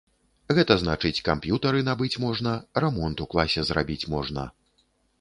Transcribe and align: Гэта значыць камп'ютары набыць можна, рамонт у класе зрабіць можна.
Гэта 0.59 0.77
значыць 0.83 1.23
камп'ютары 1.27 1.85
набыць 1.91 2.11
можна, 2.25 2.57
рамонт 2.87 3.17
у 3.27 3.31
класе 3.37 3.69
зрабіць 3.73 4.03
можна. 4.19 4.53